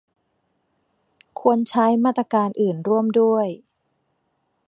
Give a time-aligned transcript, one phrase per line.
[1.39, 3.47] ควรใช้มาตรการอื่นร่วมด้วย